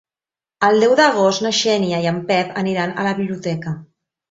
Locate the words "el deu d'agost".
0.67-1.43